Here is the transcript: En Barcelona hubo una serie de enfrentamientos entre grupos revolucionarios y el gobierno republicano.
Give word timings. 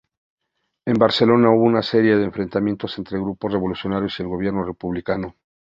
En 0.87 0.97
Barcelona 0.97 1.51
hubo 1.51 1.61
una 1.63 1.83
serie 1.83 2.17
de 2.17 2.23
enfrentamientos 2.23 2.97
entre 2.97 3.19
grupos 3.19 3.51
revolucionarios 3.53 4.17
y 4.19 4.23
el 4.23 4.29
gobierno 4.29 4.63
republicano. 4.63 5.35